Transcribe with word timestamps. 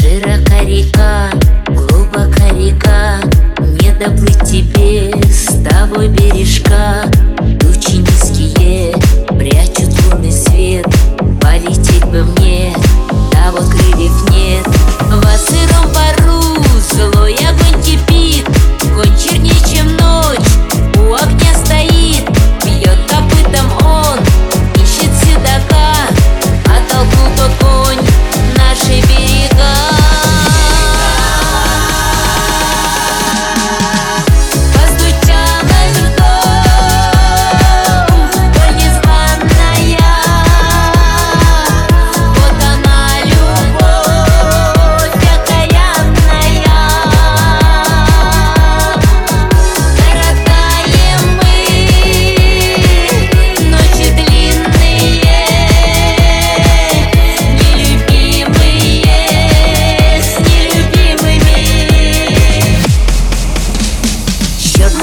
Широка 0.00 0.64
река, 0.64 1.30
глубока 1.68 2.48
река 2.56 3.20
Не 3.82 3.92
доплыть 3.92 4.40
тебе 4.44 5.12
с 5.30 5.62
того 5.62 6.06
бережка. 6.06 6.99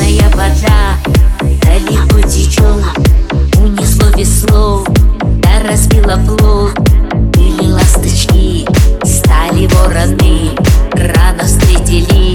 Черная 0.07 0.29
вода. 0.29 0.97
Далеко 1.41 2.21
течет 2.21 2.63
Унесло 3.59 4.07
весло, 4.17 4.85
да 5.41 5.67
разбила 5.67 6.17
плод 6.25 6.79
Были 7.33 7.71
ласточки, 7.71 8.65
стали 9.03 9.67
вороны 9.67 10.51
Рано 10.93 11.43
встретили. 11.43 12.26